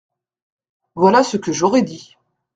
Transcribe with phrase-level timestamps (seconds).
[0.95, 2.17] Voilà ce que j’aurais dit.